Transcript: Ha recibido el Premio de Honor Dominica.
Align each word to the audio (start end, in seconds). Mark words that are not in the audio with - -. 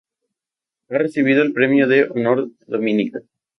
Ha 0.89 0.97
recibido 0.97 1.43
el 1.43 1.53
Premio 1.53 1.87
de 1.87 2.05
Honor 2.09 2.49
Dominica. 2.65 3.19